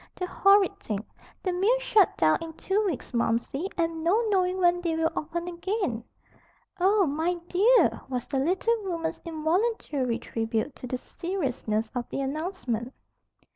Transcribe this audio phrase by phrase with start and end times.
[0.15, 1.05] The horrid thing!
[1.43, 5.47] The mills shut down in two weeks, Momsey, and no knowing when they will open
[5.47, 6.03] again."
[6.79, 12.95] "Oh, my dear!" was the little woman's involuntary tribute to the seriousness of the announcement.